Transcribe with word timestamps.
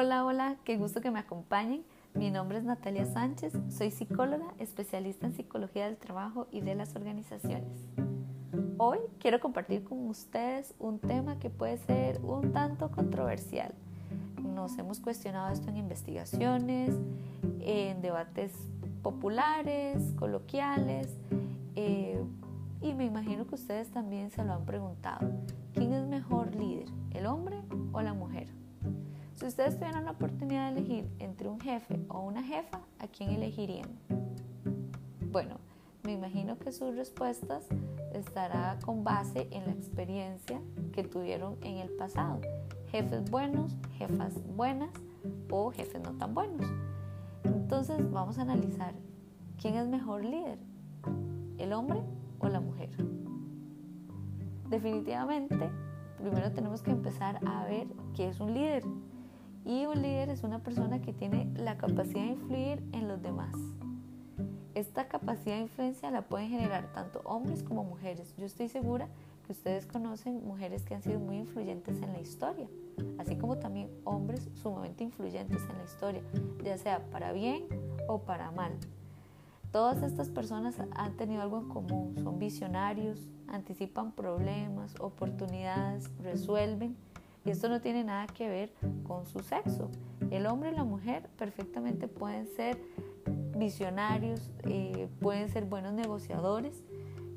Hola, 0.00 0.24
hola, 0.24 0.56
qué 0.62 0.76
gusto 0.76 1.00
que 1.00 1.10
me 1.10 1.18
acompañen. 1.18 1.82
Mi 2.14 2.30
nombre 2.30 2.58
es 2.58 2.62
Natalia 2.62 3.04
Sánchez, 3.04 3.52
soy 3.68 3.90
psicóloga, 3.90 4.54
especialista 4.60 5.26
en 5.26 5.32
psicología 5.32 5.86
del 5.86 5.96
trabajo 5.96 6.46
y 6.52 6.60
de 6.60 6.76
las 6.76 6.94
organizaciones. 6.94 7.84
Hoy 8.76 8.98
quiero 9.18 9.40
compartir 9.40 9.82
con 9.82 10.06
ustedes 10.06 10.72
un 10.78 11.00
tema 11.00 11.40
que 11.40 11.50
puede 11.50 11.78
ser 11.78 12.20
un 12.22 12.52
tanto 12.52 12.92
controversial. 12.92 13.74
Nos 14.40 14.78
hemos 14.78 15.00
cuestionado 15.00 15.52
esto 15.52 15.68
en 15.68 15.78
investigaciones, 15.78 16.94
en 17.58 18.00
debates 18.00 18.52
populares, 19.02 20.14
coloquiales, 20.16 21.08
eh, 21.74 22.22
y 22.80 22.94
me 22.94 23.04
imagino 23.04 23.48
que 23.48 23.56
ustedes 23.56 23.90
también 23.90 24.30
se 24.30 24.44
lo 24.44 24.52
han 24.52 24.64
preguntado. 24.64 25.28
¿Quién 25.74 25.92
es 25.92 26.06
mejor 26.06 26.54
líder, 26.54 26.86
el 27.10 27.26
hombre 27.26 27.56
o 27.90 28.00
la 28.00 28.14
mujer? 28.14 28.46
Si 29.38 29.46
ustedes 29.46 29.76
tuvieran 29.76 30.04
la 30.04 30.10
oportunidad 30.10 30.72
de 30.72 30.80
elegir 30.80 31.08
entre 31.20 31.48
un 31.48 31.60
jefe 31.60 32.00
o 32.08 32.22
una 32.22 32.42
jefa, 32.42 32.80
¿a 32.98 33.06
quién 33.06 33.30
elegirían? 33.30 33.88
Bueno, 35.30 35.58
me 36.02 36.12
imagino 36.12 36.58
que 36.58 36.72
sus 36.72 36.96
respuestas 36.96 37.68
estará 38.12 38.80
con 38.84 39.04
base 39.04 39.46
en 39.52 39.66
la 39.66 39.70
experiencia 39.70 40.60
que 40.92 41.04
tuvieron 41.04 41.56
en 41.62 41.76
el 41.76 41.88
pasado. 41.90 42.40
Jefes 42.90 43.30
buenos, 43.30 43.76
jefas 43.96 44.34
buenas 44.56 44.90
o 45.50 45.70
jefes 45.70 46.02
no 46.02 46.14
tan 46.14 46.34
buenos. 46.34 46.66
Entonces 47.44 48.10
vamos 48.10 48.38
a 48.38 48.42
analizar 48.42 48.92
quién 49.62 49.76
es 49.76 49.86
mejor 49.86 50.24
líder, 50.24 50.58
el 51.58 51.72
hombre 51.74 52.02
o 52.40 52.48
la 52.48 52.58
mujer. 52.58 52.90
Definitivamente, 54.68 55.70
primero 56.18 56.50
tenemos 56.50 56.82
que 56.82 56.90
empezar 56.90 57.38
a 57.46 57.64
ver 57.66 57.86
qué 58.16 58.26
es 58.26 58.40
un 58.40 58.52
líder. 58.52 58.82
Y 59.68 59.84
un 59.84 60.00
líder 60.00 60.30
es 60.30 60.44
una 60.44 60.60
persona 60.60 61.02
que 61.02 61.12
tiene 61.12 61.46
la 61.54 61.76
capacidad 61.76 62.22
de 62.22 62.28
influir 62.28 62.82
en 62.92 63.06
los 63.06 63.20
demás. 63.20 63.54
Esta 64.74 65.08
capacidad 65.08 65.56
de 65.56 65.60
influencia 65.60 66.10
la 66.10 66.22
pueden 66.22 66.48
generar 66.48 66.90
tanto 66.94 67.20
hombres 67.26 67.62
como 67.62 67.84
mujeres. 67.84 68.34
Yo 68.38 68.46
estoy 68.46 68.68
segura 68.68 69.08
que 69.44 69.52
ustedes 69.52 69.84
conocen 69.86 70.42
mujeres 70.42 70.84
que 70.84 70.94
han 70.94 71.02
sido 71.02 71.20
muy 71.20 71.36
influyentes 71.36 72.00
en 72.00 72.14
la 72.14 72.18
historia, 72.18 72.66
así 73.18 73.36
como 73.36 73.58
también 73.58 73.90
hombres 74.04 74.48
sumamente 74.54 75.04
influyentes 75.04 75.60
en 75.68 75.76
la 75.76 75.84
historia, 75.84 76.22
ya 76.64 76.78
sea 76.78 77.04
para 77.10 77.32
bien 77.32 77.64
o 78.06 78.20
para 78.22 78.50
mal. 78.50 78.72
Todas 79.70 80.02
estas 80.02 80.30
personas 80.30 80.76
han 80.92 81.18
tenido 81.18 81.42
algo 81.42 81.58
en 81.58 81.68
común, 81.68 82.14
son 82.22 82.38
visionarios, 82.38 83.28
anticipan 83.48 84.12
problemas, 84.12 84.94
oportunidades, 84.98 86.10
resuelven 86.22 86.96
y 87.44 87.50
esto 87.50 87.68
no 87.68 87.80
tiene 87.80 88.04
nada 88.04 88.26
que 88.26 88.48
ver 88.48 88.72
con 89.04 89.26
su 89.26 89.40
sexo. 89.40 89.90
El 90.30 90.46
hombre 90.46 90.70
y 90.70 90.74
la 90.74 90.84
mujer 90.84 91.28
perfectamente 91.36 92.08
pueden 92.08 92.46
ser 92.46 92.78
visionarios, 93.56 94.50
eh, 94.64 95.08
pueden 95.20 95.48
ser 95.48 95.64
buenos 95.64 95.92
negociadores. 95.92 96.84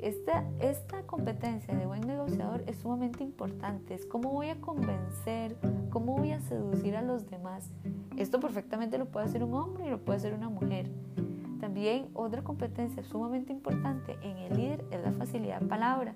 Esta, 0.02 0.44
esta 0.60 1.04
competencia 1.04 1.76
de 1.76 1.86
buen 1.86 2.02
negociador 2.02 2.64
es 2.66 2.78
sumamente 2.78 3.24
importante. 3.24 3.94
Es 3.94 4.06
cómo 4.06 4.32
voy 4.32 4.50
a 4.50 4.60
convencer, 4.60 5.56
cómo 5.92 6.18
voy 6.18 6.32
a 6.32 6.42
seducir 6.42 6.96
a 6.96 7.02
los 7.02 7.30
demás. 7.30 7.70
Esto 8.18 8.40
perfectamente 8.40 8.98
lo 8.98 9.06
puede 9.06 9.28
hacer 9.28 9.44
un 9.44 9.54
hombre 9.54 9.88
y 9.88 9.90
lo 9.90 10.04
puede 10.04 10.18
hacer 10.18 10.34
una 10.34 10.50
mujer. 10.50 10.90
También 11.60 12.10
otra 12.16 12.44
competencia 12.44 13.04
sumamente 13.04 13.54
importante 13.54 14.18
en 14.24 14.38
el 14.38 14.58
líder 14.58 14.84
es 14.90 15.02
la 15.04 15.12
facilidad 15.12 15.62
de 15.62 15.68
palabra. 15.68 16.16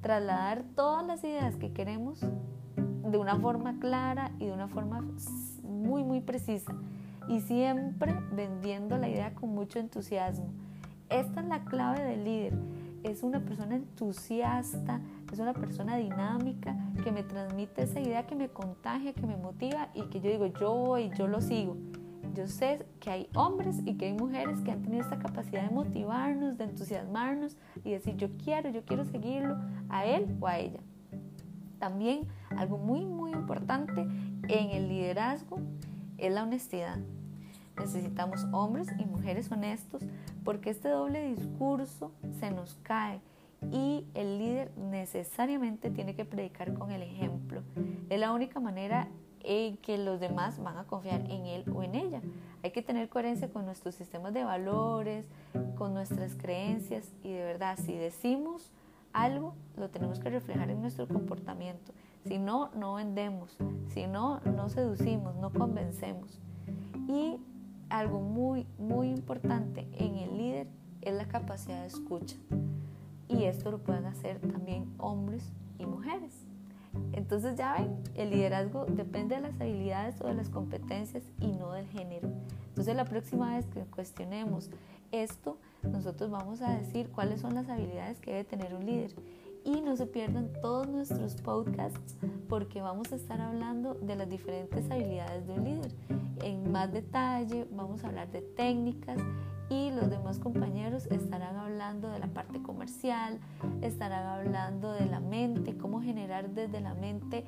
Trasladar 0.00 0.64
todas 0.74 1.06
las 1.06 1.22
ideas 1.22 1.56
que 1.56 1.72
queremos 1.72 2.24
de 3.04 3.18
una 3.18 3.36
forma 3.36 3.78
clara 3.78 4.32
y 4.38 4.46
de 4.46 4.52
una 4.52 4.68
forma 4.68 5.04
muy, 5.62 6.04
muy 6.04 6.20
precisa. 6.20 6.72
Y 7.28 7.40
siempre 7.40 8.14
vendiendo 8.32 8.96
la 8.96 9.08
idea 9.08 9.34
con 9.34 9.50
mucho 9.50 9.78
entusiasmo. 9.78 10.46
Esta 11.10 11.40
es 11.40 11.46
la 11.46 11.64
clave 11.64 12.02
del 12.02 12.24
líder. 12.24 12.54
Es 13.02 13.22
una 13.22 13.40
persona 13.40 13.76
entusiasta, 13.76 15.00
es 15.32 15.38
una 15.38 15.54
persona 15.54 15.96
dinámica 15.96 16.76
que 17.02 17.12
me 17.12 17.22
transmite 17.22 17.82
esa 17.82 18.00
idea 18.00 18.26
que 18.26 18.34
me 18.34 18.48
contagia, 18.48 19.12
que 19.12 19.26
me 19.26 19.36
motiva 19.36 19.88
y 19.94 20.02
que 20.04 20.20
yo 20.20 20.30
digo, 20.30 20.46
yo 20.46 20.74
voy, 20.74 21.10
yo 21.16 21.28
lo 21.28 21.40
sigo. 21.40 21.76
Yo 22.34 22.46
sé 22.46 22.86
que 23.00 23.10
hay 23.10 23.28
hombres 23.34 23.80
y 23.84 23.94
que 23.94 24.06
hay 24.06 24.12
mujeres 24.12 24.60
que 24.60 24.70
han 24.70 24.82
tenido 24.82 25.02
esta 25.02 25.18
capacidad 25.18 25.62
de 25.62 25.74
motivarnos, 25.74 26.58
de 26.58 26.64
entusiasmarnos 26.64 27.56
y 27.84 27.92
decir, 27.92 28.16
yo 28.16 28.28
quiero, 28.42 28.70
yo 28.70 28.84
quiero 28.84 29.04
seguirlo 29.04 29.56
a 29.88 30.04
él 30.04 30.36
o 30.40 30.46
a 30.46 30.58
ella. 30.58 30.80
También 31.78 32.26
algo 32.56 32.78
muy, 32.78 33.04
muy 33.04 33.32
importante 33.32 34.00
en 34.48 34.70
el 34.70 34.88
liderazgo 34.88 35.60
es 36.16 36.32
la 36.32 36.42
honestidad. 36.42 36.98
Necesitamos 37.78 38.44
hombres 38.52 38.88
y 38.98 39.04
mujeres 39.04 39.50
honestos 39.52 40.02
porque 40.44 40.70
este 40.70 40.88
doble 40.88 41.34
discurso 41.34 42.12
se 42.40 42.50
nos 42.50 42.74
cae 42.82 43.20
y 43.72 44.04
el 44.14 44.38
líder 44.38 44.70
necesariamente 44.76 45.90
tiene 45.90 46.14
que 46.14 46.24
predicar 46.24 46.74
con 46.74 46.90
el 46.90 47.02
ejemplo. 47.02 47.62
Es 48.08 48.18
la 48.18 48.32
única 48.32 48.60
manera 48.60 49.08
en 49.44 49.76
que 49.78 49.98
los 49.98 50.20
demás 50.20 50.62
van 50.62 50.76
a 50.76 50.84
confiar 50.84 51.20
en 51.30 51.46
él 51.46 51.64
o 51.72 51.82
en 51.82 51.94
ella. 51.94 52.20
Hay 52.62 52.72
que 52.72 52.82
tener 52.82 53.08
coherencia 53.08 53.48
con 53.48 53.64
nuestros 53.64 53.94
sistemas 53.94 54.34
de 54.34 54.44
valores, 54.44 55.26
con 55.76 55.94
nuestras 55.94 56.34
creencias 56.34 57.12
y 57.22 57.32
de 57.32 57.44
verdad, 57.44 57.78
si 57.78 57.94
decimos 57.94 58.70
algo 59.12 59.54
lo 59.76 59.90
tenemos 59.90 60.18
que 60.18 60.30
reflejar 60.30 60.70
en 60.70 60.80
nuestro 60.80 61.08
comportamiento. 61.08 61.92
Si 62.24 62.38
no, 62.38 62.70
no 62.74 62.94
vendemos. 62.94 63.56
Si 63.88 64.06
no, 64.06 64.40
no 64.40 64.68
seducimos, 64.68 65.36
no 65.36 65.52
convencemos. 65.52 66.40
Y 67.08 67.38
algo 67.88 68.20
muy, 68.20 68.66
muy 68.78 69.08
importante 69.08 69.88
en 69.92 70.16
el 70.16 70.36
líder 70.36 70.68
es 71.02 71.14
la 71.14 71.26
capacidad 71.26 71.80
de 71.80 71.86
escucha. 71.86 72.36
Y 73.28 73.44
esto 73.44 73.70
lo 73.70 73.78
pueden 73.78 74.06
hacer 74.06 74.40
también 74.40 74.92
hombres 74.98 75.52
y 75.78 75.86
mujeres. 75.86 76.44
Entonces 77.12 77.56
ya 77.56 77.74
ven, 77.74 77.96
el 78.14 78.30
liderazgo 78.30 78.86
depende 78.86 79.36
de 79.36 79.42
las 79.42 79.60
habilidades 79.60 80.20
o 80.20 80.26
de 80.26 80.34
las 80.34 80.48
competencias 80.48 81.24
y 81.40 81.48
no 81.48 81.72
del 81.72 81.86
género. 81.86 82.28
Entonces 82.68 82.96
la 82.96 83.04
próxima 83.04 83.56
vez 83.56 83.66
que 83.66 83.80
cuestionemos 83.82 84.70
esto, 85.12 85.58
nosotros 85.82 86.30
vamos 86.30 86.62
a 86.62 86.70
decir 86.70 87.10
cuáles 87.10 87.40
son 87.40 87.54
las 87.54 87.68
habilidades 87.68 88.20
que 88.20 88.32
debe 88.32 88.44
tener 88.44 88.74
un 88.74 88.86
líder. 88.86 89.14
Y 89.64 89.80
no 89.80 89.96
se 89.96 90.06
pierdan 90.06 90.50
todos 90.60 90.88
nuestros 90.88 91.34
podcasts 91.34 92.16
porque 92.48 92.80
vamos 92.80 93.12
a 93.12 93.16
estar 93.16 93.40
hablando 93.40 93.94
de 93.94 94.16
las 94.16 94.28
diferentes 94.28 94.90
habilidades 94.90 95.46
de 95.46 95.52
un 95.52 95.64
líder. 95.64 95.92
En 96.42 96.70
más 96.70 96.92
detalle 96.92 97.66
vamos 97.72 98.04
a 98.04 98.08
hablar 98.08 98.30
de 98.30 98.40
técnicas 98.40 99.18
y 99.68 99.90
los 99.90 100.08
demás 100.08 100.38
compañeros 100.38 101.06
estarán 101.06 101.56
hablando 101.56 102.08
de 102.08 102.18
la 102.18 102.28
parte 102.28 102.62
comercial, 102.62 103.38
estarán 103.82 104.26
hablando 104.26 104.92
de 104.92 105.06
la 105.06 105.20
mente, 105.20 105.76
cómo 105.76 106.00
generar 106.00 106.50
desde 106.50 106.80
la 106.80 106.94
mente 106.94 107.44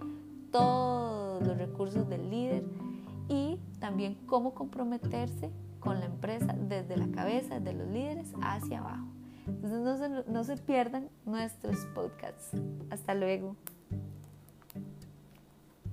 todos 0.50 1.42
los 1.46 1.56
recursos 1.56 2.08
del 2.08 2.28
líder 2.28 2.64
y 3.28 3.58
también 3.78 4.16
cómo 4.26 4.52
comprometerse 4.52 5.50
desde 6.20 6.96
la 6.96 7.08
cabeza, 7.08 7.60
de 7.60 7.72
los 7.72 7.88
líderes 7.88 8.32
hacia 8.42 8.78
abajo. 8.80 9.06
Entonces 9.46 9.80
no 9.80 9.96
se, 9.96 10.30
no 10.30 10.44
se 10.44 10.56
pierdan 10.56 11.08
nuestros 11.24 11.86
podcasts. 11.94 12.50
Hasta 12.90 13.14
luego. 13.14 13.56